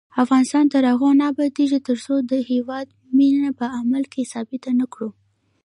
افغانستان 0.23 0.65
تر 0.73 0.83
هغو 0.91 1.09
نه 1.19 1.25
ابادیږي، 1.31 1.79
ترڅو 1.87 2.13
د 2.31 2.33
هیواد 2.51 2.87
مینه 3.17 3.49
په 3.59 3.65
عمل 3.77 4.03
کې 4.13 4.29
ثابته 4.31 4.71
نکړو. 4.81 5.09